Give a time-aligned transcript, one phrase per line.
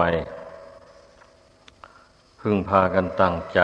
[0.00, 0.04] ไป
[2.40, 3.60] พึ่งพากันตั้งใจ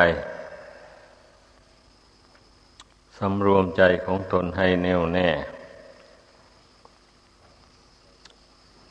[3.19, 5.29] สำรวมใจของตนให้แน่วแน่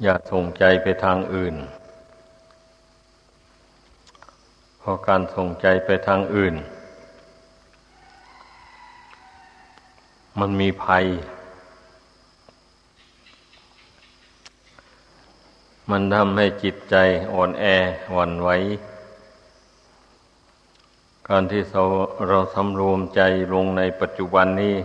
[0.04, 1.56] อย่าส่งใจไปทางอื่น
[4.80, 6.56] เพราะการส่งใจไปทางอื่น
[10.40, 11.06] มันมีภัย
[15.90, 16.96] มันทำให้จิตใจ
[17.34, 17.66] อ่อนแอ
[18.14, 18.50] หวั่นไหว
[21.30, 21.84] การที่เรา
[22.28, 23.22] เราสำรวมใจ
[23.54, 24.76] ลงในปัจจุบันนี้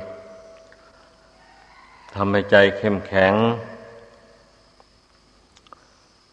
[2.14, 3.34] ทำให้ใจเข้มแข็ง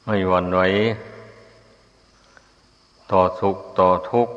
[0.05, 0.61] ไม่หวั่นไหว
[3.11, 4.35] ต่อสุขต่อทุกข์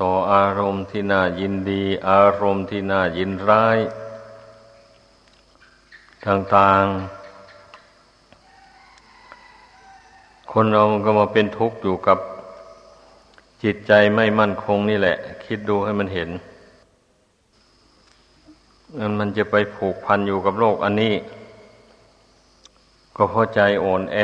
[0.00, 3.78] ต่ออารมณ์ที่น่ายินดี อารมณ์ที่น่ายินร้าย
[6.26, 7.19] ต่างๆ
[10.54, 12.18] คนเราก็มาเป็นทุกข์อยู่กับ
[13.62, 16.30] จิตใจไม่มั่นคงนี่แหละ คิดดูให้มันเห็น
[18.98, 21.14] มันมันจะไปผูกพันอยู่กับโลกอันนี้
[23.16, 24.18] ก็เพราะใจโอนแอ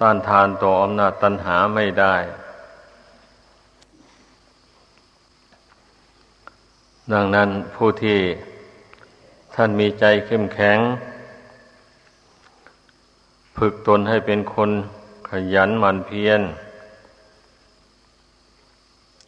[0.00, 2.14] ต้านทานต่ออำนาจตัณหาไม่ได้
[7.12, 8.18] ดังนั้นผู้ที่
[9.54, 10.78] ท่านมีใจเข้มแข็ง
[13.56, 14.70] ฝึกตนให้เป็นคน
[15.28, 16.40] ขยันหมั่นเพียร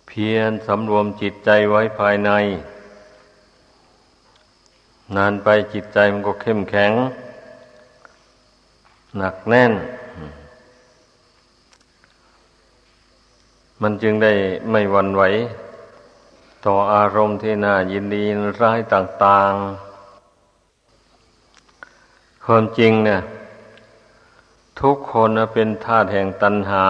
[0.09, 2.31] เพียรสำรวมจิตใจไว้ภายใน
[5.17, 6.93] นานไปจิตใจมันก็เข้มแข็ง
[9.19, 9.73] หนักแน่น
[13.83, 14.33] มันจึงได้
[14.71, 15.23] ไม่หวั่นไหว
[16.65, 18.25] ต่ออารมณ์ที่น่ายินดี
[18.61, 19.53] ร้ายต่าง
[20.79, 23.21] ๆ ความจริงเนี่ย
[24.81, 26.87] ทุกคนเป็นธาตุแห่งตัณหา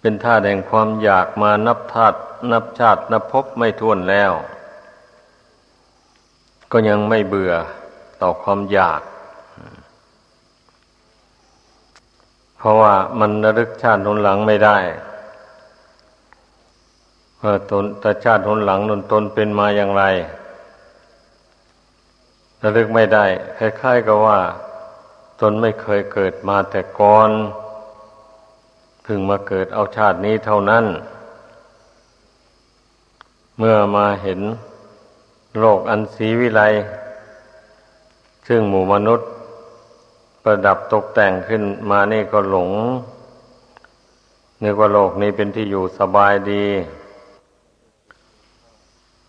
[0.00, 2.18] เป็นธาตุแห่งความอยากมานับธาตุ
[2.52, 4.32] นับชาตินับพบไม่ท้วนแล้ว
[6.72, 7.52] ก็ยังไม่เบื่อ
[8.22, 9.02] ต่อความอยาก
[12.58, 14.78] เพราะว่ามันระลึกชาติหนหลังไม่ได้
[17.38, 20.04] เออตนแต่ชาติหนหลังนนตนเป็นมาอย่างไร
[22.62, 23.24] ระลึกไม่ได้
[23.58, 24.38] คล้ายๆกับว่า
[25.40, 27.30] ตนไม่เคยเกิดมาแต่ก่อน
[29.06, 30.84] ถึงมาเกิดเอาชาตินี้เท่านั้น
[33.58, 34.40] เมื่อมาเห็น
[35.58, 36.62] โลกอันสีวิไล
[38.48, 39.28] ซึ่งหมู่มนุษย์
[40.42, 42.70] ประดับตกแต่งขึ้นมานี่ก็หลง
[44.62, 46.66] นึกว่าโลกนี้เป็นที่อยู่สบายดี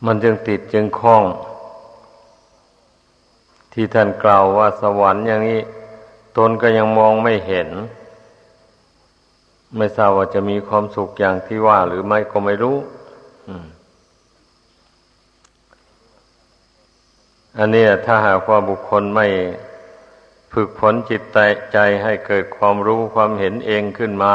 [0.06, 1.24] มันจึงติดจึงคล้อง
[3.74, 5.62] ที่ท่านกล่าวว่าสวรรค์อย่างนี้
[6.40, 7.70] ตนก็ยังมองไม่เห็น
[9.78, 12.78] ไม่ทราบว่าจะมีความสุขอย่างที่ว่า หรือไม่ก็ไม่รู้
[17.58, 19.28] อันนี้ถ้าหากว่าบุคคลไม่
[20.54, 21.22] ฝึกฝนจิต
[21.74, 24.34] ใจให้เกิดความรู้ความเห็นเองขึ้นมา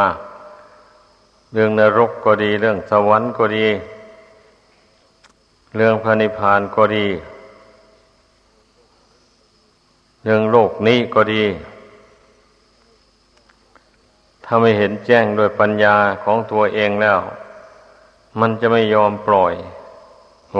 [1.52, 3.66] เรื่องนรกก็ดี เรื่องสวรรค์ก็ดี
[5.76, 7.06] เรื่องพระนิพพานก็ดี
[10.24, 11.44] เรื่องโลกนี้ก็ดี
[14.44, 17.18] ถ้าไม่เห็นแจ้งโดยปัญญาของตัวเองแล้ว
[18.40, 19.54] มันจะไม่ยอมปล่อย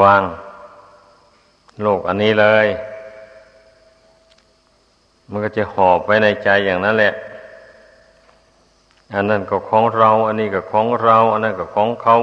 [0.03, 0.23] วาง
[1.83, 2.67] โลกอันนี้เลย
[5.31, 7.15] มันก็จะหอบไว้ในใจอย่างนั้นแหละ
[9.15, 12.17] อันนั้นก็ของเรา อันนี้ก็ของเรา อันนั้นก็ของเขา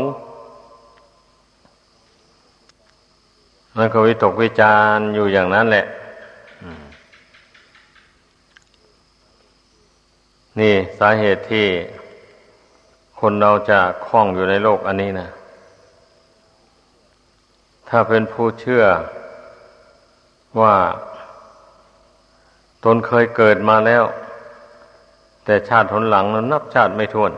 [3.78, 5.86] มันก็วิตกวิจารอยู่อย่างนั้นแหละ
[10.60, 11.68] นี่สาเหตุที่
[13.20, 15.30] คนเราจะคล้องอยู่ในโลกอันนี้นะ
[17.90, 18.84] ถ้าเป็นผู้เชื่อ
[20.62, 20.76] ว่า
[22.84, 24.04] ตนเคยเกิดมาแล้ว
[25.46, 27.34] แต่ชาติทนหลังนั้นนับชาติไม่ท้วน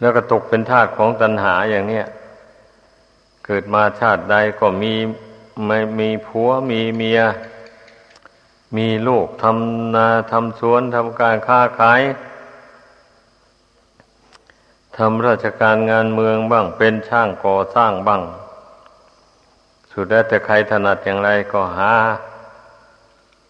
[0.00, 2.06] แล้วก็ตกเป็นทาสของตัณหาอย่างเนี้ย
[3.46, 4.92] เกิดมาชาติใดก็มี
[5.66, 7.20] ไม่มีผัวมีเมีย
[8.76, 12.02] มีลูกทำนาทำสวนทำการค้าขาย
[14.96, 18.22] ทำราชการงานเมืองบ้าง เป็นช่างก่อสร้างบ้าง
[19.90, 21.92] สุดแล้วแต่ใครถนัดอย่างไรก็หา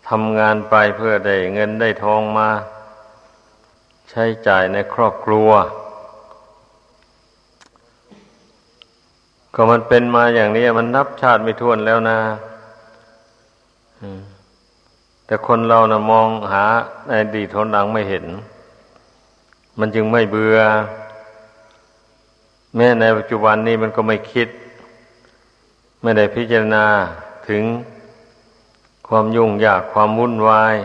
[0.09, 2.49] ทำงานไปเพื่อได้เงินได้ทองมา
[4.11, 5.51] ใช้จ่ายในครอบครัว
[9.55, 12.19] ก็มันเป็นมาอย่างนี้มันนับชาติไม่ท้วนแล้วนะ
[15.33, 16.65] แต่คนเรานะมองหา
[17.07, 18.25] ในอดีตทนหลังไม่เห็น
[19.79, 20.59] มันจึงไม่เบือ่อ
[22.77, 24.49] แม้ในปัจจุบันนี้มันก็ไม่คิด
[26.03, 26.87] ไม่ได้พิจารณา
[27.49, 27.63] ถึง
[29.09, 30.77] ความยุ่งยากความวุ่นวาย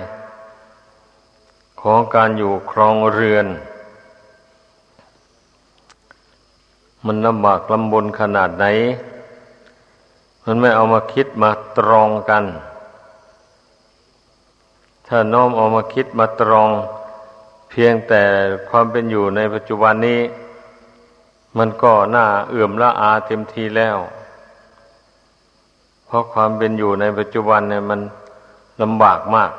[1.81, 3.47] ของการอยู่ครองเรือน
[7.05, 8.65] มันลำบากลำบนขนาดไหน
[10.43, 12.45] มันไม่เอามาคิดมาตรองกัน
[15.07, 16.69] ถ้าน้อมเอามาคิดมาตรอง
[17.69, 18.23] เพียงแต่
[18.69, 20.21] ความเป็นอยู่ในปัจจุบันนี้
[21.57, 23.97] มันก็น่าเอื่อมละอาเต็มทีแล้ว
[26.05, 28.01] เพราะความเป็นอยู่ในปัจจุบันเนี่ยมัน
[28.81, 29.51] ลำบากมาก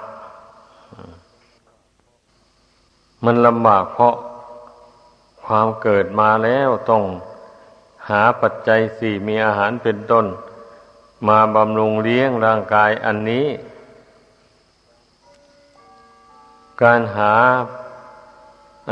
[3.25, 4.15] มันลำบากเพราะ
[5.45, 7.03] ความเกิดมาแล้วต้อง
[8.09, 10.27] หาปัจจัยสี่มีอาหารเป็นต้น
[11.29, 13.47] มาบำรุงเลี้ยงร่างกายอันนี้
[16.85, 17.35] การหา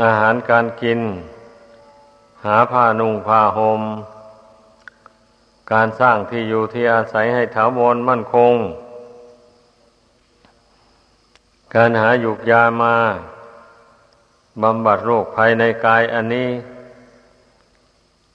[0.01, 0.99] อาหารการกิน
[2.45, 3.81] หาผ้านุ่งผ้าหม่ม
[5.71, 8.53] การสร้างที่อยู่ที่อาศัยให้ถาวรมั่นคง
[11.75, 12.95] การหาหยุกยามา
[14.63, 16.49] บำบัดโรคภายในกายอันนี้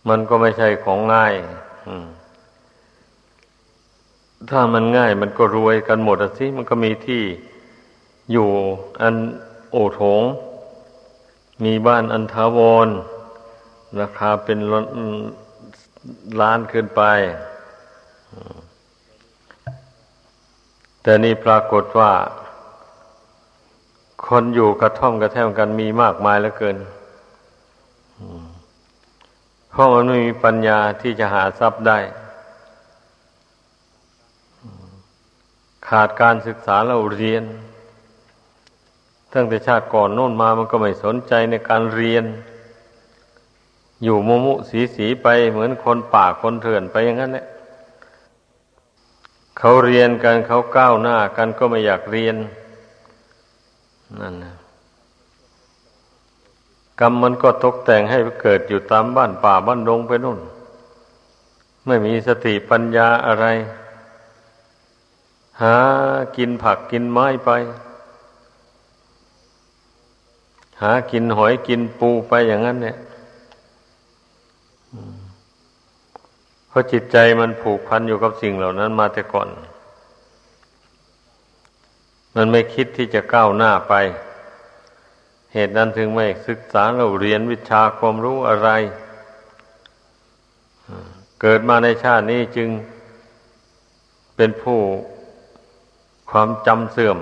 [0.09, 1.35] มันก็ไม่ใช่ของง่าย
[4.51, 7.25] ถ้ามันง่ายมันก็รวยกันหมดสิมันก็มีที่
[8.31, 8.49] อยู่
[9.01, 9.15] อัน
[9.71, 10.23] โอโถง
[11.65, 12.89] มีบ้านอันถาวร
[14.01, 14.59] ราคาเป็น
[16.41, 17.03] ล้านขึ้นไป
[21.03, 22.13] แต่นี่ปรากฏว่า
[24.27, 26.77] คนอยู่กระท่อมกระแท่มกันมีมากมายเหลือเกิน
[29.71, 31.99] เพราะมันไม่มีปัญญาที่จะหาทรัพย์ได้
[35.89, 37.45] ขาดการศึกษาเราเรียน
[39.33, 42.25] ตั้งแต่ชาติก่อนโน่นมามันก็ไม่สนใจในการเรียน
[44.03, 47.47] อยู่มุมุสีสีไปเหมือนคนป่าคนเถื่อนไปอย่างนั้นแหละ
[49.59, 52.37] เขาเรียนกันเขาก้าวหน้ากันก็ไม่อยากเรียน
[54.21, 54.55] นั่นนะ
[57.01, 60.39] กรรมมันก็ตกแต่งให้เกิดอยู่ตามบ้านป่าบ้านดงไปนู่น
[61.87, 63.47] ไม่มีสติปัญญาอะไร
[65.63, 65.77] หา
[66.37, 67.51] กินผักกินไม้ไป
[70.83, 72.97] หากินหอยกินปูไปอย่างนั้น เนี่ย
[76.69, 79.49] เพราะจิตใจมันผูกพันอยู่กับสิ่งเหล่านั้นมาแต่ก่อน
[82.37, 83.95] มันไม่คิดที่จะก้าวหน้าไป
[85.53, 88.69] เหตุนั้นถึงไม่ศึกษาเราเรียนวิชาความรู้อะไร
[91.41, 92.69] เกิดมาในชาตินี้จึง
[94.37, 94.81] เป็นผู้
[96.31, 97.19] ความจำเสื่อม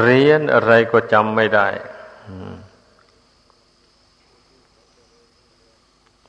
[0.00, 1.68] เรียนอะไรก็จำไม่ได้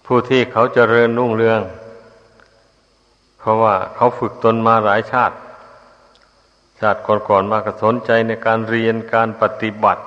[0.05, 1.61] ผู้ที่เขาเจริญรุ่งเรือง
[3.39, 5.35] เพราะว่าเขาฝึกตนมาหลายชาติ
[6.79, 10.03] ชาติก่อนๆมาก็สนใจในการเรียนการปฏิบัติ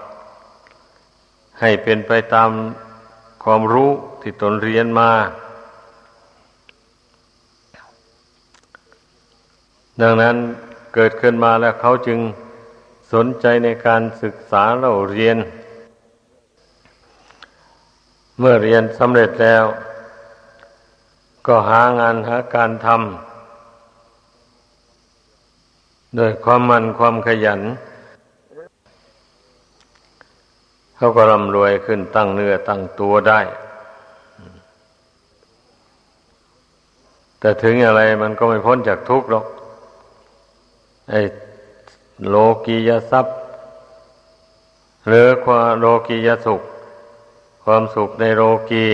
[1.60, 2.50] ให้เป็นไปตาม
[3.44, 3.90] ความรู้
[4.22, 5.10] ที่ตนเรียนมา
[10.00, 10.36] ดังนั้น
[10.94, 12.18] เกิดขึ้นมาแล้วเขาจึง
[13.12, 15.36] สนใจในการศึกษาเราเรียน
[18.38, 19.64] เมื่อเรียนสำเร็จแล้ว
[21.46, 22.98] ก็หางานหาการทำ
[26.16, 27.60] โดยความมันความขยัน
[30.96, 33.40] เขาก็ร่ำรวยขึ้นตั้งเนื้อตั้งตัวได้
[37.40, 39.46] แต่ถึงอะไรมันก็ไม่พ้นจากทุกข์หรอก
[41.10, 41.20] ไอ้
[42.26, 43.36] โลกียทรัพย์
[45.06, 46.62] หรือความโลกียสุข
[47.64, 48.86] ความสุขในโลกี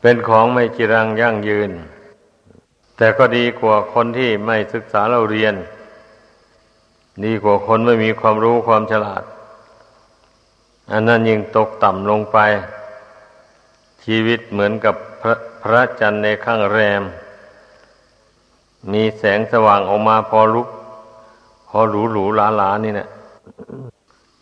[0.00, 1.70] เป็นของไม่จรังยั่งยืน
[2.96, 5.54] แต่ก็ดีกว่าคนที่ไม่ศึกษาเราเรียน
[7.24, 9.22] ดีกว่าคนไม่มีความรู้ความฉลาด
[10.92, 12.38] อันนั้นยิ่งตกต่ำลงไป
[14.04, 17.02] ชีวิตเหมือนกับพระพระจันทร์ในข้างแรม
[18.90, 20.68] มีแสงสว่างออกมาพอลุก
[21.68, 23.08] พอหรูหรูหลาหลานี่นะ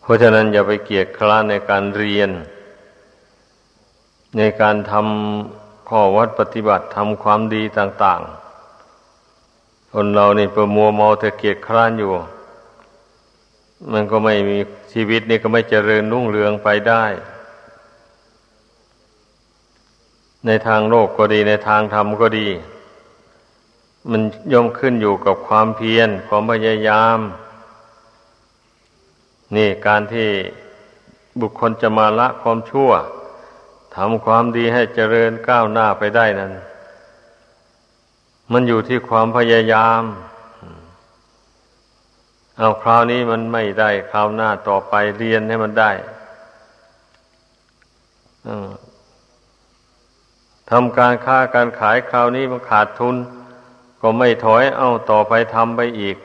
[0.00, 2.30] เพราะฉะนั้นอย่าไปเกียดคร้านในการเรียน
[4.36, 8.20] ในการทำข้อวัดปฏิบัติทำความดีต่าง
[9.06, 12.12] ๆ คนเรานี่ประมัวเมาเถเกียดคร้านอยู่
[13.92, 14.58] มันก็ไม่มี
[14.92, 17.04] ชีวิตนี่ก็ไม่เจริญรุ่งเรืองไปได้
[20.46, 22.48] ในทางโลกก็ดีในทางธรรมก็ดี
[24.08, 27.18] มันย่อมขึ้นอยู่กับความเพียรความพยายาม
[29.56, 30.28] นี่การที่
[31.40, 32.90] บุคคลจะมาละความชั่ว
[33.96, 36.52] ทำความดีให้เจริญก้าวหน้าไปได้นั้น
[38.52, 40.02] มันอยู่ที่ความพยายาม
[42.58, 45.92] เอาคราวนี้มันไม่ได้คราวหน้าต่อไปเรียนให้มันได้
[50.70, 53.16] ทำการค้าการขายคราวนี้มันขาดทุน
[54.02, 56.16] ก็ไม่ถอยเอาต่อไปทำไปอีก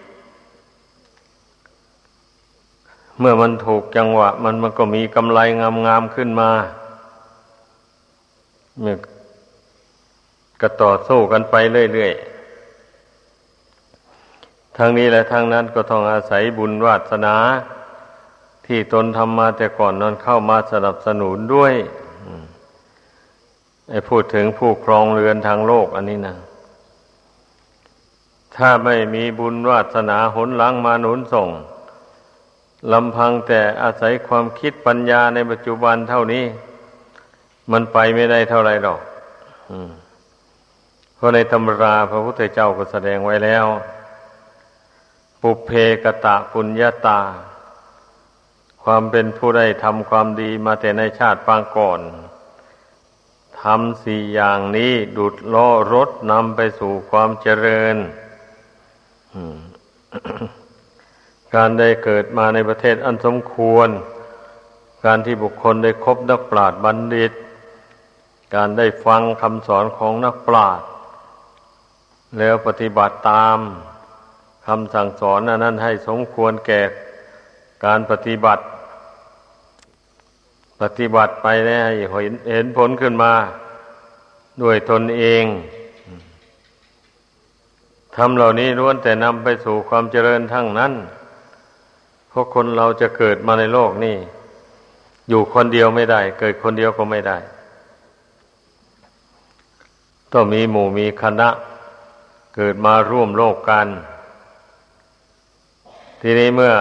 [3.19, 5.39] เมื่อมันถูกจังหวะ มันมันก็มีกำไร
[5.87, 6.49] งามๆขึ้นมา
[8.79, 8.95] เมื่อ
[10.61, 11.55] ก็ต่อสู้กันไป
[11.93, 17.35] เรื่อยๆทางนี้และทางนั้นก็ต้องอาศัยบุญวาสนา
[18.65, 21.73] ที่ตนทำมาแต่ก่อนนั้นเข้ามาสนับสนุนด้วย
[23.89, 26.35] ไอ้พูดถึงผู้ครองเรือนทางโลกอันนี้นะ
[28.57, 31.49] ถ้าไม่มีบุญวาสนาหนหลังมาหนุนส่ง
[32.93, 36.45] ลำพังแต่อาศัยความคิดปัญญาในปัจจุบันเท่านี้
[37.71, 38.99] มันไปไม่ได้เท่าไรหรอก
[41.15, 43.65] เพราะในธรรมราพระพุทธเจ้าก็แสดงไว้แล้ว
[45.41, 45.71] ปุเพ
[46.03, 47.21] กตะปุญญาตา
[48.83, 52.01] ความเป็นผู้ได้ทำความดีมาแต่ในชาติปางก่อน
[53.61, 57.95] ทำสี่อย่างนี้ดุดล้อรถนำไปสู่ความเจริญ
[61.55, 63.89] การได้เกิดมาในประเทศอันสมควร
[65.05, 67.31] การที่บุคคลได้คบนักปราชญ์บัณฑิต
[68.55, 70.87] การได้ฟังคำสอนของนักปราชญ์
[72.37, 73.57] แล้วปฏิบัติตาม
[74.67, 76.81] คำสั่งสอนนั้นให้สมควรแก่
[77.85, 78.63] การปฏิบัติ
[80.81, 83.33] ปฏิบัติไปแล้วเห็นเห็นผลขึ้นมา
[84.61, 85.43] ด้วยตนเอง
[88.17, 90.93] ทำเหล่านี้ล้วนแต่นำไปสู่ความเจริญทั้งนั้น
[92.29, 94.17] เพราะคนเราจะเกิดมาในโลกนี่
[95.29, 97.37] อยู่คนเดียวไม่ได้ เกิดคนเดียวก็ไม่ได้
[100.33, 101.49] ต้องมีหมู่มีคณะ
[102.55, 103.87] เกิดมาร่วมโลกกัน
[106.21, 106.73] ทีนี้เมื่อ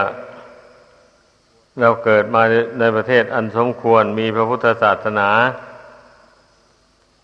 [1.79, 2.41] เราเกิดมา
[2.79, 5.29] ในประเทศอันสมควรมีพระพุทธศาสนา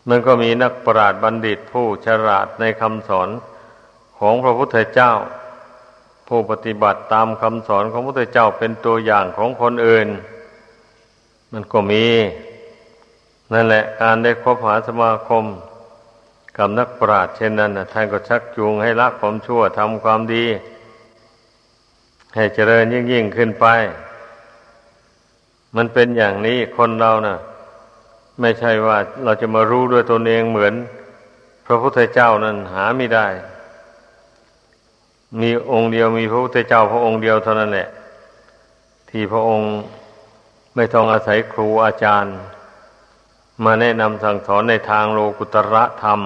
[0.09, 3.29] มันก็มีนักปราชญ์บัณฑิตผู้ฉลาดในคำสอน
[4.21, 5.13] ของพระพุทธเจ้า
[6.27, 10.07] ผู้ปฏิบัติตามคำสอนของพระพุทธเจ้าเป็นตัวอย่างของคนอื่น
[11.51, 12.05] มันก็มี
[13.53, 15.45] นั่นแหละ การได้คบหาสมาคม
[16.57, 20.45] กับนักปราชญ์เช่นนั้นท่านก็ชักจูงให้ละความชั่วทำความดี
[22.35, 23.65] ให้เจริญยิ่งยิ่งขึ้นไป
[25.75, 27.37] มันเป็นอย่างนี้คนเรานะ่ะ
[28.41, 30.73] ไม่ใช่ว่าเราจะมารู้ด้วยตนเองเหมือน
[31.65, 33.27] พระพุทธเจ้านั้นหาไม่ได้
[35.39, 37.87] มีองค์เดียวมีพระพุทธเจ้าพระองค์เดียวเท่านั้นแหละ
[39.09, 39.71] ที่พระองค์
[40.75, 42.35] ไม่ต้องอาศัยครูอาจารย์
[43.63, 46.19] มาแนะนำสั่งสอนในทางโลกุตระธรรม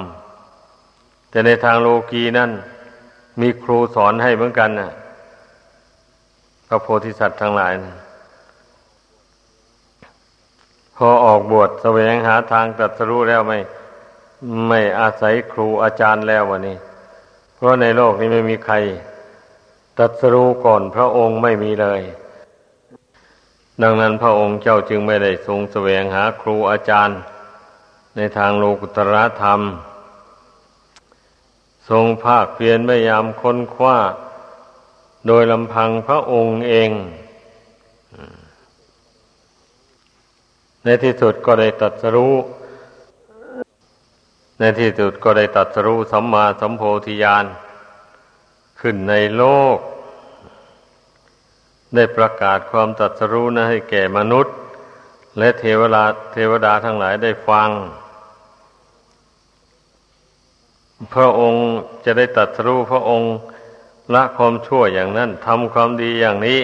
[1.30, 2.52] แต่ในทางโลกีนั่น
[3.42, 4.92] มีครูสอนให้เหมือนกันนะ่ะ
[6.68, 7.96] พระโพธิสัตว์ทั้งหลายนะ
[10.96, 13.60] พอออกบวชแสวงหาทางตรัสรู้แล้วไม่
[14.68, 16.78] ไม่อาศัยครูอาจารย์แล้ววันนี้
[17.66, 18.76] ราะในโลกนี้ไม่มีใคร
[19.98, 22.02] ตรัสรู้ก่อนพระองค์ไม่มีเลย
[23.82, 27.20] ดังนั้นพระองค์เจ้าจึงไม่ได้ทรงแสวงหาครูอาจารย์
[28.16, 29.62] ในทางโลกุตรธรรม
[31.90, 33.98] ทรงภาคเพียรพยายามค้นคว้า
[35.28, 36.90] โดยลำพังพระองค์เอง
[40.84, 42.34] ในที่สุดก็ได้ตัดสรู้
[44.60, 47.46] ในที่สุดก็ได้ตัดสรู้สัมมาสัมโพธิญาณ
[48.80, 49.44] ขึ้นในโล
[49.76, 49.78] ก
[51.96, 54.56] ได้ประกาศความตัดสรู้นะให้แก่มนุษย์
[55.38, 57.70] และเทวดาเทวดาทั้งหลายได้ฟัง
[61.14, 61.66] พระองค์
[62.06, 63.34] จะได้ตัดสรู้พระองค์
[64.14, 66.60] ละความชั่วอย่างนั้นทำความดีอย่างนี้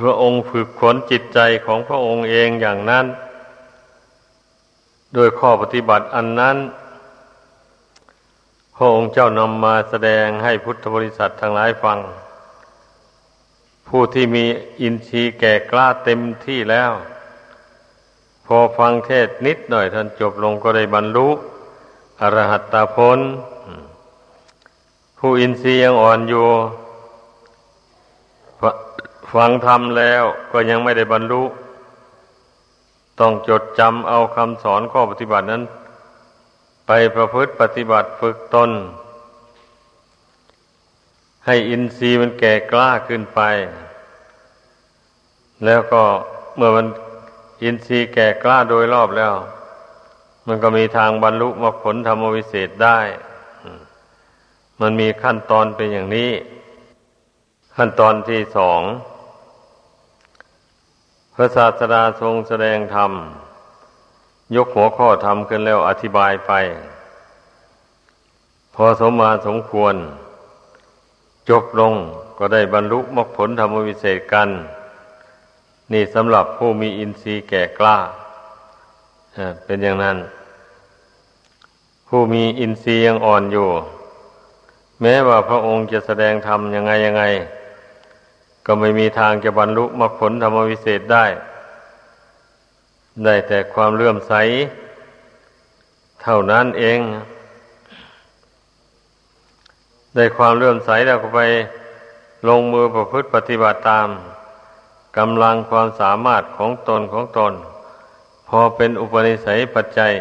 [0.00, 3.06] พระองค์ฝึกขนจิตใจของพระองค์เองอย่างนั้น
[5.14, 6.56] โดยข้อปฏิบัติอันนั้น
[8.76, 11.98] พระองค์เจ้านำมาแสดงให้พุทธบริษัททั้งหลายฟัง
[13.88, 14.44] ผู้ที่มี
[14.80, 16.92] อินทรีย์แก่กล้าเต็มที่แล้ว
[18.46, 21.28] พอฟังเทศนิดหน่อยท่านจบลงก็ได้บรรลุ
[22.20, 23.18] อรหัตตาพล
[25.18, 26.46] ผู้อินทรีย์ยังอ่อนอยู่
[29.34, 31.42] ฟังธรรมแล้วก็ยังไม่ได้บรรลุ
[33.20, 35.62] ต้องจดจำเอาคำสอนข้อปฏิบัตินั้น
[36.86, 38.70] ไปประพฤติปฏิบัติฝึกตน
[41.46, 43.40] ให้อินทรีย์มันแก่กล้าขึ้นไป
[45.64, 46.02] แล้วก็
[46.56, 46.86] เมื่อมัน
[47.62, 49.34] อินทรีย์แก่กล้าโดยรอบแล้ว
[50.46, 52.98] มันก็มีทางบรรลุมรรคผลธรรมวิเศษได้
[54.80, 56.30] มันมีขั้นตอนเป็นอย่างนี้
[57.76, 58.80] ขั้นตอนที่สอง
[61.40, 63.12] ระศาสดาทรงแสดงธรรม
[64.56, 66.52] ยกหัวข้อธรรมขึ้นแล้วอธิบายไป
[68.74, 69.94] พอสมมาสมควร
[71.50, 71.94] จบลง
[72.38, 74.48] ก็ได้บรรลุมรรคผลธรรมวิเศษกัน
[75.92, 77.98] นี่สำหรับผู้มีอินทรีย์แก่กล้า
[79.64, 80.16] เป็นอย่างนั้น
[82.08, 83.68] ผู้มีอินทรีย์ยังอ่อนอยู่
[85.00, 87.24] แม้ว่าพระองค์จะแสดงธรรมยังไงยังไง
[88.66, 91.26] ก็ไม่มีทางจะบรรลุมรรคผลธรรมวิเศษได้
[93.24, 94.34] ได้แต่ความเลื่อมใส
[96.22, 96.98] เท่านั้นเอง
[100.14, 101.40] ได้ความเลื่อมใสแล้วก็ไป
[102.48, 104.08] ลงมือประพฤติปฏิบัติตาม
[105.18, 107.52] กำลังความสามารถของตนของตน
[108.48, 110.12] พอเป็นอุปนิสัยปัจจัย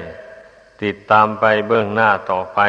[0.84, 2.60] ติดตามไปเบื้องหน้าต่อไป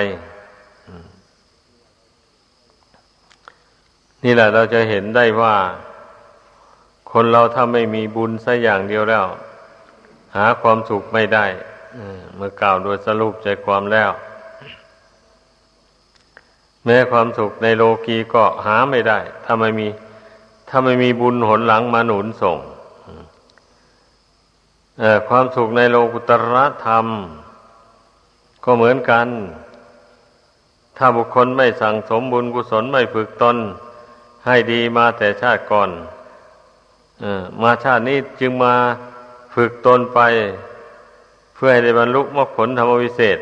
[4.25, 5.57] นี่แหละเราจะเห็นได้ว่า
[7.13, 9.27] คนเราถ้าไม่มีบุญสักอย่างเดียวแล้ว
[10.37, 11.47] หาความสุขไม่ได้
[12.37, 14.11] เมื่อกล่าวโดยสรุปใจความแล้ว
[16.85, 19.89] แม้ความสุขในโลกีก็หาไม่ได้ ถ้าไม่มี
[20.69, 22.59] ถ้าไม่มีบุญหนหลังมาหนุนส่ง
[25.29, 27.07] ความสุขในโลกุตรธรรม
[28.65, 29.29] ก็เหมือนกัน
[30.97, 33.57] ถ้าบุคคลไม่สั่งสมบุญกุศลไม่ฝึกตน
[34.47, 35.91] ให้ดีมาแต่ชาติก่อน
[37.23, 37.25] อ
[37.63, 38.75] มาชาตินี้จึงมา
[39.55, 40.21] ฝึกตนไป
[41.55, 43.39] เพื่อให้ได้บรรลุมรรคผลธรรมวิเศษ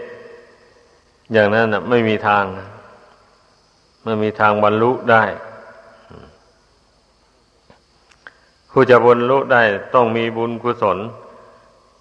[1.32, 2.44] อย่างนั้นนะไม่มีทาง
[4.04, 5.24] ไม่มีทางบรรลุได้
[8.70, 9.62] ผู้จะบรรลุได้
[9.94, 10.98] ต้องมีบุญกุศล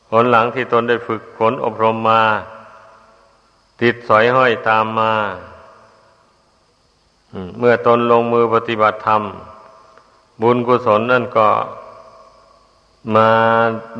[0.09, 2.21] ผลหลังที่ตนได้ฝึกฝนอบรมมา
[3.81, 5.13] ติดสอยห้อยตามมา
[7.57, 9.23] เมื่อตนลงมือปฏิบัติธรรม
[10.41, 11.49] บุญกุศลนั่นก็
[13.15, 13.29] มา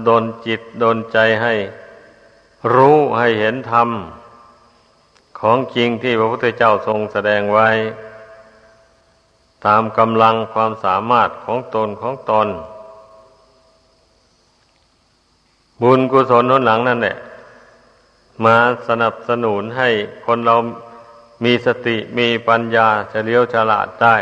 [0.07, 1.53] ดนจิตดนใจให้
[2.73, 3.89] รู้ให้เห็นธรรม
[5.39, 7.67] ของจริงที่พระพุทธเจ้าทรงแสดงไว้
[9.65, 12.47] ตามกำลังความสามารถของตนของตน
[15.81, 17.17] บุญกุศลนนหลังนั่นแหละ
[18.45, 18.55] มา
[18.87, 19.89] สนับสนุนให้
[20.25, 20.55] คนเรา
[21.43, 24.15] มีสติมีปัญญาเฉลียวฉลาดได้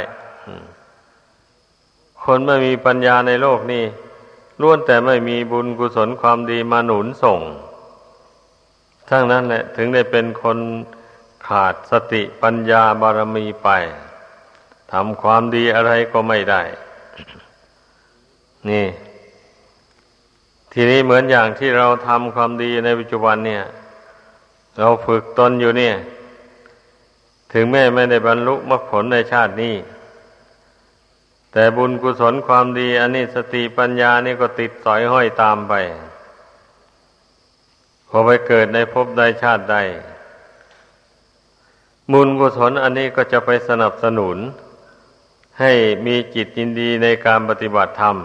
[2.24, 3.84] คนไม่มีปัญญาในโลกนี้
[4.62, 7.42] ล้วนแต่ไม่มีบุญกุศลความดีมาหนุนส่ง
[9.10, 10.58] ทั้งนั้นแหละถึงได้เป็นคน
[11.48, 13.70] ขาดสติปัญญาบารมีไป
[14.92, 16.62] ทำความดีอะไรก็ไม่ได้
[18.70, 18.88] นี่
[20.72, 23.64] ทีนี้เหมือนอย่างที่เราทำความดีในปัจจุบันเนี่ย
[24.80, 25.96] เราฝึกตนอยู่เนี่ย
[27.52, 29.76] ถึงแม้ไม่ได้บรรลุมรรคผลในชาตินี้
[31.52, 35.74] แต่บุญกุศลความดี อันนี้สติปัญญานี่ก็ติดสอยห้อยตามไป
[38.10, 39.78] พอไปเกิดในภพใดชาติใด
[42.14, 44.38] บุญกุศลอันนี้ก็จะไปสนับสนุน
[45.60, 45.72] ให้
[46.06, 48.18] มีจิตยินดีในการปฏิบัติธรรม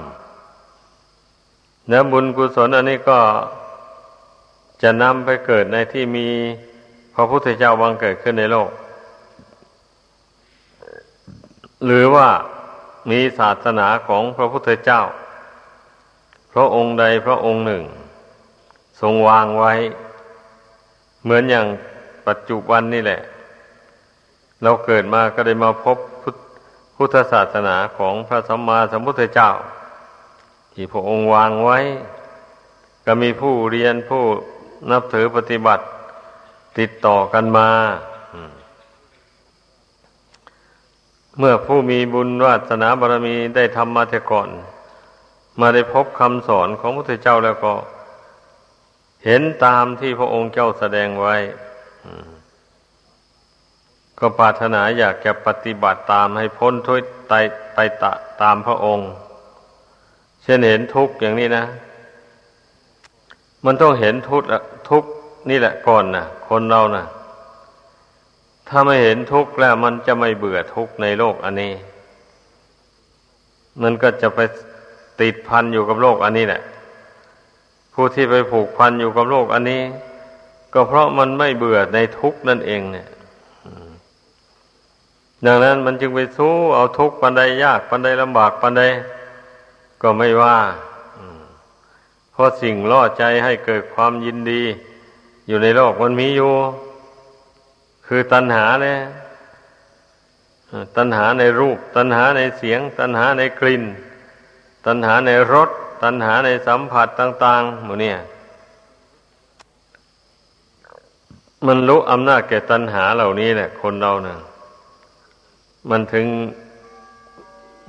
[1.88, 3.20] และบุญกุศลอันนี้ก็
[4.82, 6.26] จะนำไปเกิดในที่มี
[7.14, 8.70] พระพุทธเจ้าบังเกิดขึ้นในโลก
[11.84, 12.28] หรือว่า
[13.10, 15.02] มีศาสนาของพระพุทธเจ้า
[16.52, 17.84] พระองค์ใดพระองค์หนึ่ง
[19.00, 19.74] ทรงวางไว้
[21.22, 21.66] เหมือนอย่าง
[22.26, 23.20] ปัจจุบันนี่แหละ
[24.62, 25.98] เราเกิดมาก็ได้มาพบ
[26.96, 29.50] พุทธศาสนาของพระสัมมาสัมพุทธเจ้า
[30.72, 31.78] ที่พระองค์วางไว้
[33.04, 34.24] ก็มีผู้เรียนผู้
[34.90, 35.84] นับถือปฏิบัติ
[36.78, 37.68] ติดต่อกันมา
[41.42, 44.48] เมื่อผู้มีบุญวาสนาบารมีได้ทำมาแต่ก่อน
[45.60, 47.74] มาได้พบคำสอนของพระพุทธเจ้าแล้วก็
[49.24, 51.36] เห็นตามที่พระองค์เจ้าแสดงไว้
[54.18, 57.32] ก็ปรารถนาอยากจะปฏิบัติตามให้พ้นทุกข์ไป
[57.74, 59.10] ไปตะตามพระองค์
[60.42, 61.64] เช่นเห็นทุกข์อย่างนี้นะ
[63.64, 64.46] มันต้องเห็นทุกข์
[64.90, 65.08] ทุกข์
[65.50, 67.06] นี่แหละก่อนนะคนเรานะ่ะ
[68.70, 71.72] ถ้าไม่เห็นทุกข์แล้ว มันจะไม่เบื่อทุกข์ในโลกอันนี้
[73.82, 74.40] มันก็จะไป
[75.20, 76.62] ติดพันอยู่กับโลกอันนี้แหละ
[77.94, 79.82] ผู้ที่ไปผูกพันอยู่กับโลกอันนี้
[80.74, 83.08] ก็เพราะมันไม่เบื่อในทุกข์นั่นเองเนี่ย
[85.46, 88.82] ดังนั้นมันจึงไปสู้เอาทุกข์ปันใดยากปันใดลำบากปันใด
[90.02, 90.58] ก็ไม่ว่า
[92.32, 94.62] เพราะสิ่งล่อใจให้เกิดความยินดี
[95.46, 96.52] อยู่ในโลกมันมีอยู่
[98.12, 98.98] คือตัณหาเนี่ย
[100.96, 103.84] ตัณหาในรูป ตัณหาในเสียง ตัณหาในกลิ่น
[104.86, 105.70] ตัณหาในรส
[106.02, 108.18] ตัณหาในสัมผัสต่างๆหมดเนี่ย
[111.66, 114.38] มันรู้อำนาจแก่ตัณหาเหล่านี้แหละ คนเราเนะ่ะ
[115.90, 116.26] มันถึง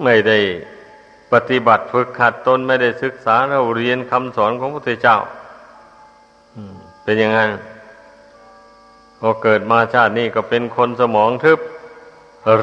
[0.04, 0.40] ไม่ได้
[1.32, 5.18] ปฏิบัติฝึกขัดตนไม่ได้ศึกษาเราเรียนคำสอนของพระพุทธเจ้า
[7.04, 7.40] เป็นยังไง
[9.24, 11.60] พอเกิดมาชาตินี้ก็เป็นคนสมองทึบ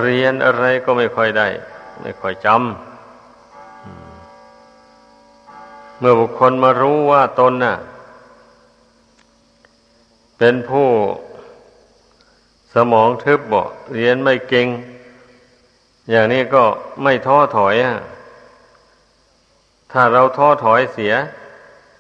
[0.01, 1.49] เรียนอะไรก็ไม่ค่อยได้
[2.03, 2.59] ไม่ค่อยจำ
[5.99, 7.77] เมื่อบุคคลมารู้ว่าตนน่ะ
[10.38, 10.88] เป็นผู้
[12.75, 13.62] สมองทึบบ่
[13.94, 14.66] เรียนไม่เก่ง
[16.11, 16.64] อย่างนี้ก็
[17.03, 17.94] ไม่ท้อถอยอะ
[19.92, 21.14] ถ้าเราท้อถอยเสีย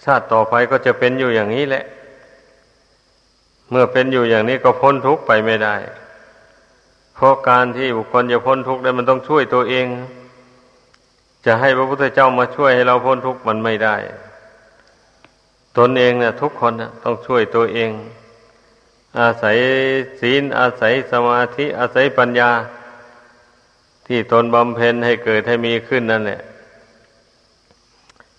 [0.04, 1.84] ชาติต่อไปก็จะเป็นอยู่อย่างนี้แหละ
[3.70, 5.76] เมื่อเป็นอยู่อย่างนี้ก็พ้นทุกข์ไปไม่ได้
[7.14, 9.86] เพราะการที่บุคคลจะพ้นทุกข์ได้มันต้องช่วยตัวเอง
[11.46, 13.96] จะให้พระพุทธเจ้ามาช่วยให้เราพ้นทุกข์มันไม่ได้
[15.78, 17.90] ตนเองเนี่ยทุกคนนะต้องช่วยตัวเอง
[19.20, 19.56] อาศัย
[20.20, 22.50] ศีล อาศัยสมาธิ อาศัยปัญญา
[24.06, 26.40] ที่ตนบำเพ็ญให้เกิดให้มีขึ้นนั่นแหละ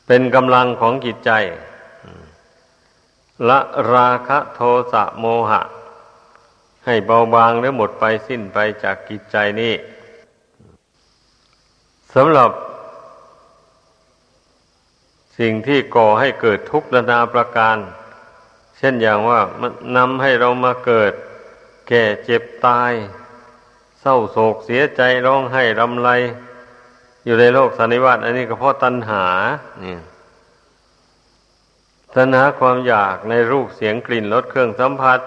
[0.07, 1.31] เป็นกำลังของจิตใจ
[3.47, 3.59] ละ
[3.93, 4.59] ราคะโท
[4.93, 5.61] สะโมหะ
[6.85, 9.73] ให้เบาบางและหมดไปสิ้นไปจากจิตใจนี้
[12.15, 12.51] สำหรับ
[15.39, 17.77] สิ่งที่ก่อให้เกิดทุกข์นานาประการ
[18.77, 21.13] เช่นอย่างว่ามันนำให้เรามาเกิด
[21.87, 22.91] แก่เจ็บตาย
[24.01, 26.09] เศร้าโศกเสียใจร้องไห้รำไร
[27.25, 29.25] อยู่ในโลกสันนิวาตอันนี้ก็เพราะตัณหา
[29.81, 30.01] เนี่ย
[32.15, 35.19] ตัณหาความอยากในรูปเสียงกลิ่นรสเครื่องสัมผัส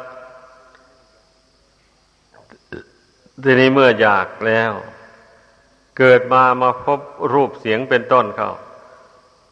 [3.42, 4.72] ทีนี้เมื่ออยากแล้ว
[5.98, 7.00] เกิดมามาพบ
[7.32, 8.50] รูปเสียงเป็นต้นเขา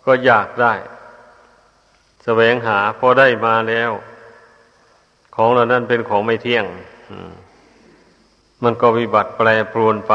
[0.06, 3.90] ก็อยากได้สแสวงหาพอได้มาแล้ว
[5.34, 6.64] ของเหล่านั้นเป็นของไม่เที่ยง
[7.10, 7.32] ม
[8.62, 10.14] มันก็วิบัติแปรปรวนไป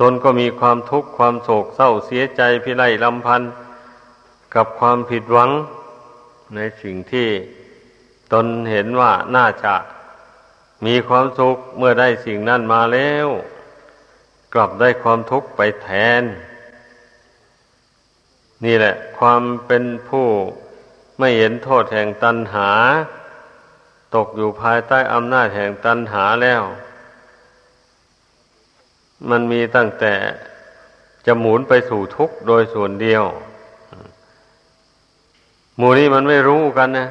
[0.00, 3.52] ตนก็มีความทุกข์ความโศกเศร้าเสียใจพิไรลำพันธ์
[4.56, 5.50] กับความผิดหวัง
[6.54, 7.28] ในสิ่งที่
[8.32, 9.74] ตนเห็นว่าน่าจะ
[10.86, 13.28] มีความสุขเมื่อได้สิ่งนั้นมาแล้ว
[14.54, 15.88] กลับได้ความทุกข์ไปแท
[16.20, 16.22] น
[18.64, 20.28] นี่แหละ ความเป็นผู้
[21.18, 22.70] ไม่เห็นโทษแห่งตัณหา
[24.14, 26.62] ตกอยู่ภายใต้อำนาจแห่งตัณหาแล้ว
[29.30, 30.14] มันมีตั้งแต่
[31.26, 33.24] จะหมุนไปสู่ทุกข์โดยส่วนเดียว
[35.76, 37.08] หมู่นี้มันไม่รู้กันนะ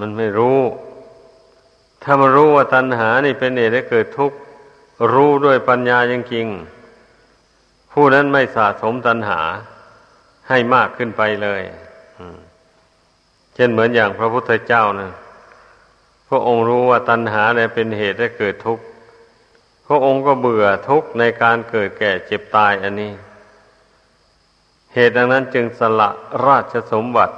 [0.00, 0.58] มันไม่รู้
[2.02, 4.36] ถ้ามันรู้ว่าตัณหานี่เป็นเหตุให้เกิดทุกข์
[5.12, 9.40] รู้ด้วยปัญญาจริงๆผู้นั้นไม่สะสมตัณหา
[10.48, 11.62] ให้มากขึ้นไปเลย
[13.54, 15.10] เช่นเหมือนอย่างพระพุทธเจ้านะ
[16.28, 18.84] พระองค์รู้ว่าตัณหาเนี่ยเป็นเหตุให้เกิดทุกข์
[19.86, 23.12] พระองค์ก็เบื่อทุกข์ในการเกิดแก่เจ็บตายอันนี้
[24.94, 26.08] เหตุดังนั้นจึงสละ
[26.46, 27.34] ราชสมบัติ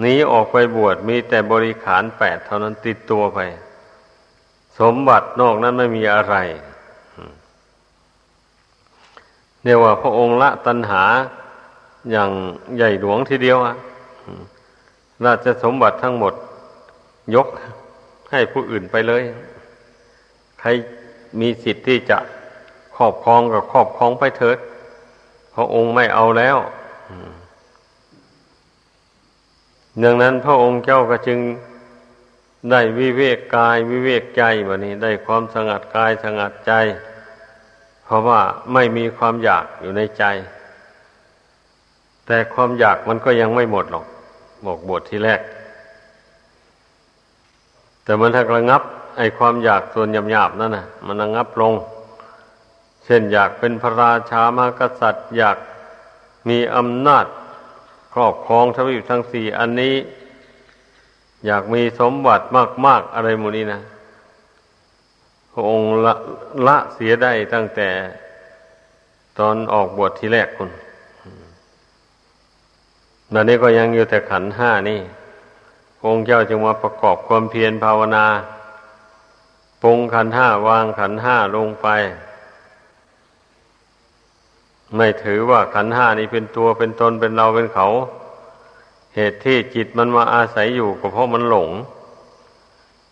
[0.00, 3.38] หนีออกไปบวชมีแต่บริขารแปดเท่านั้นติดตัวไป
[4.80, 6.36] สมบัตินอกนั้นไม่มีอะไร
[9.62, 11.04] เรียกว่าพระองค์ละตัณหา
[12.10, 12.30] อย่าง
[12.76, 13.74] ใหญ่หลวงทีเดียวอะ
[15.24, 16.34] ราชสมบัติทั้งหมด
[17.34, 17.48] ยก
[18.30, 19.22] ให้ผู้อื่นไปเลย
[20.60, 20.68] ใคร
[21.40, 22.18] มีสิทธิ์ที่จะ
[22.96, 24.58] ครอบครองกับครอบครองไปเถิด
[25.54, 26.58] พระองค์ไม่เอาแล้ว
[30.02, 31.38] ดังนั้นพระองค์เจ้าก็จึง
[32.70, 36.72] ได้วิเวกกายวิเวกใจแบบนี้ ได้ความสงัดกายสงัดใจ
[38.04, 38.40] เพราะว่า
[38.72, 40.24] ไม่มีความอยากอยู่ในใจ
[42.26, 44.06] แต่ความอยากมันก็ยังไม่หมดหรอก
[44.66, 45.40] บอกบทที่แรก
[48.04, 48.82] แต่มันถ้าระงับ
[49.18, 51.74] ไอความอยากส่วนหยาบๆนั่นนะมันระงับลง
[53.04, 55.58] เช่นอยากเป็นพระราชามากษัตริย์ อยาก
[56.48, 57.26] มีอำนาจ
[58.14, 59.94] ครอบครองทวีปทั้งสี่อันนี้
[61.46, 62.44] อยากมีสมบัติ
[62.86, 63.80] มาก ๆ อะไรหมดนี้นะ
[65.52, 66.14] พระองค์ละ
[66.66, 67.90] ละเสียได้ตั้งแต่
[69.38, 70.70] ตอนออกบวชทีแรกคุณ
[73.34, 75.00] ตอนนี้ก็ยังอยู่แต่ขันห้านี่
[76.04, 78.26] องค์เจ้าจึงมาประกอบความเพียรภาวนา
[79.82, 81.88] ปรงขันห้าวางขันห้าลงไป
[84.96, 87.88] ไม่ถือว่าขันห้านี้เป็นตัวเป็นตนเป็นเราเป็นเขา
[89.14, 91.70] เหตุที่จิตมันมาอาศัยอยู่ก็เพราะมันหลง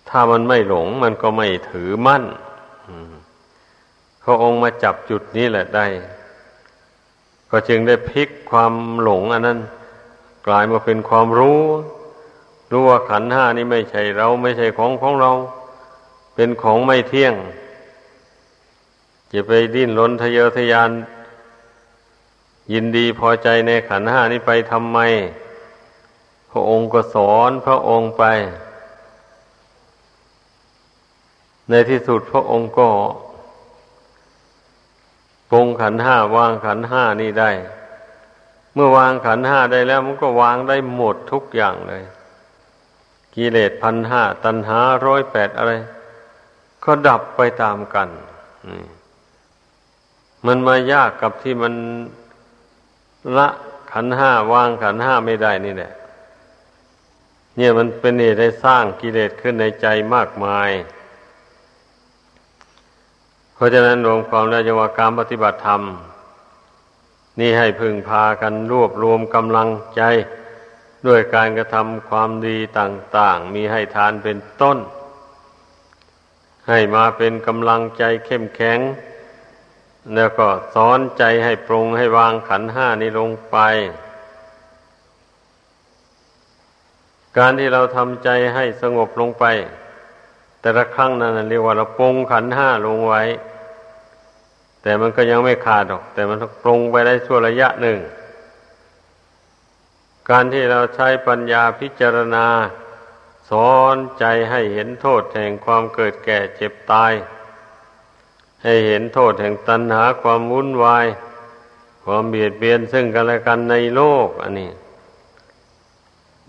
[0.09, 2.25] ถ้ามันไม่หลงมันก็ไม่ถือมั่น
[4.23, 5.87] พระองค์มาจับจุดนี้แหละได้
[7.51, 9.59] ก็จึงได้พลิกความหลงอันนั้น
[10.47, 11.61] กลายมาเป็นความรู้
[12.71, 15.33] รู้ว่าขันห้านี้ไม่ใช่เราไม่ใช่ของของเรา
[16.35, 17.35] เป็นของไม่เที่ยง
[19.33, 20.91] จะไปดิ้นรนทะเยอทะยาน
[22.73, 24.99] ยินดีพอใจในขันห้านี้ไปทำไม
[26.51, 28.25] พระองค์ก็สอนพระองค์ไป
[31.71, 32.89] ในที่สุดพระองค์ก็
[35.51, 37.51] ปรงขันห้าวางขันห้านี่ได้
[38.75, 42.03] เมื่อวางขันห้าได้แล้ว มันก็วางได้หมดทุกอย่างเลย
[43.35, 45.73] กิเลสพันห้าตัณหาร้อยแปดอะไร
[46.85, 48.09] ก็ดับไปตามกัน
[50.47, 51.75] มันมายากกับที่มัน
[53.37, 53.49] ละ
[53.93, 55.93] ขันห้าวางขันห้าไม่ได้นี่แหละ
[57.57, 60.71] เนี่ยมันเป็นเหตุให้สร้างกิเลสขึ้นในใจมากมาย
[63.55, 65.83] เพราะฉะนั้นรวมความแล้วจะว่าการปฏิบัติธรรม
[67.41, 70.03] นี่ให้พึงพากันรวบรวมกำลังใจ
[71.07, 74.79] ด้วยการกระทำความดีต่างๆ มีให้ทานเป็นต้น
[76.69, 78.79] ให้มาเป็นกำลังใจเข้มแข็ง
[80.15, 83.57] แล้วก็สอนใจให้ปรุงให้วางขันห้านี้ลงไป
[87.39, 89.45] การที่เราทำใจให้สงบลงไป
[90.61, 93.23] แต่ละครั้งนั้นเรียกว่าเราปรุงขันห้าลงไว้
[94.83, 97.99] แต่มันก็ยังไม่ขาดหรอก แต่มันปรุงไปได้ชั่วระยะหนึ่ง
[100.31, 102.47] การที่เราใช้ปัญญาพิจารณา
[103.51, 107.13] สอนใจให้เห็นโทษแห่งความเกิดแก่เจ็บตาย
[108.63, 111.07] ให้เห็นโทษแห่งตัณหาความวุ่นวาย
[112.05, 114.71] ความเบียดเบียนซึ่งกันและกันในโลก อันนี้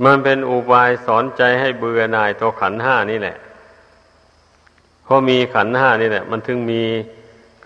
[0.03, 3.37] มันเป็นอุบายสอนใจให้เบื่อหน่ายตัวขันห้านี่แหละ
[5.03, 6.83] เพราะมีขันห้านี่แหละ มันถึงมี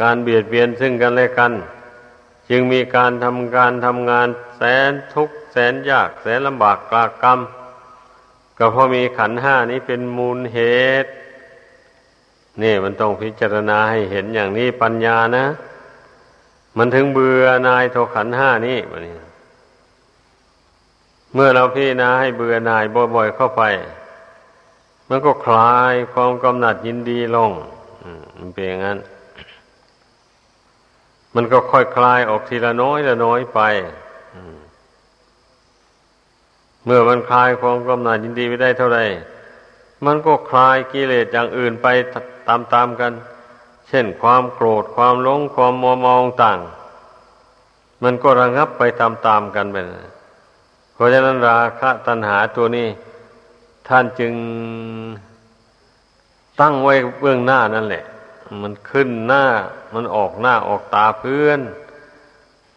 [0.01, 1.51] การเบียดเบียนซึ่งกันและกัน
[2.49, 7.39] จึงมีการทำการทำงานแสนทุกข์แสนยากแสนลำบากกลากรรม
[8.57, 10.59] ก็เพราะมีขันห้านี้เป็นมูลเห
[11.03, 11.09] ตุ
[12.61, 15.45] นี่มันต้องพิจารณาให้เห็นอย่างนี้ปัญญานะ
[16.77, 19.13] มันถึงเบื่อนายโทขันห้านี้มันนี่
[21.33, 22.83] เมื่อเราพิจารณาให้เบื่อนาย
[23.15, 23.63] บ่อยๆเข้าไป
[25.09, 27.51] มันก็คลายความกำหนัดยินดีลง
[28.37, 28.97] มันเป็นอย่างนั้น
[31.35, 33.59] มันก็ค่อยคลายออกทีละน้อยละน้อยไป
[36.85, 39.03] เมื่อมันคลายความกำหนัดยินดีไปได้เท่าไหร่
[40.05, 41.87] มันก็คลายกิเลสอย่างอื่นไป
[42.47, 43.13] ตามๆกัน
[43.87, 46.59] เช่นความโกรธความหลงความมัวมองต่าง
[48.03, 49.77] มันก็ระงับไปตามๆกันไป
[50.93, 52.87] เพราะฉะนั้นราคะตัณหาตัวนี้
[53.87, 54.33] ท่านจึง
[56.59, 58.03] ตั้งไว้เบื้องหน้านั่นแหละ
[58.61, 59.45] มันขึ้นหน้า
[59.93, 61.59] มันออกหน้าออกตาเพื่อน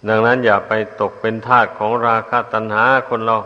[0.09, 3.37] ดังนั้นอย่าไปตกเป็นทาสของราคะตัณหาคนเรา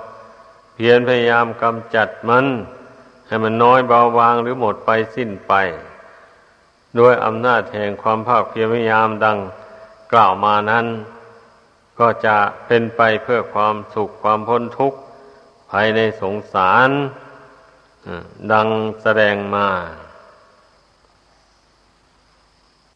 [0.74, 2.46] เพียรพยายามกำจัดมัน
[3.34, 5.52] ให้มันน้อยเบาบางหรือหมดไปสิ้นไป
[6.98, 9.38] ด้วยอำนาจแห่งความภาคเพียรพยายามดัง
[10.12, 10.86] กล่าวมานั้น
[11.98, 14.98] ก็จะเป็นไปเพื่อความสุขความพ้นทุกข์
[15.70, 16.90] ภายในสงสาร
[18.52, 18.68] ดัง
[19.02, 19.68] แสดงมา